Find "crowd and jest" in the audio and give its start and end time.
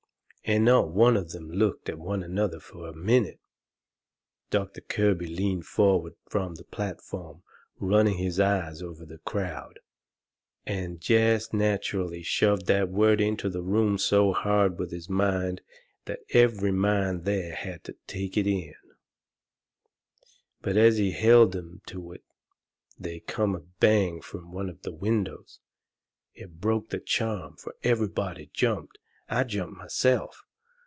9.19-11.53